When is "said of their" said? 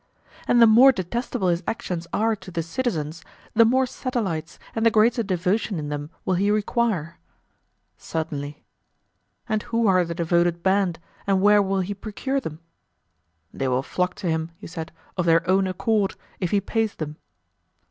14.65-15.47